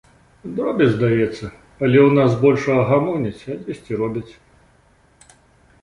[0.59, 1.45] Дробязь, здаецца,
[1.83, 4.29] але ў нас з большага гамоняць, а дзесьці робяць.